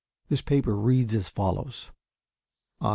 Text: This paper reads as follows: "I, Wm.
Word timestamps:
This 0.29 0.41
paper 0.41 0.75
reads 0.75 1.13
as 1.13 1.29
follows: 1.29 1.91
"I, 2.79 2.85
Wm. 2.85 2.89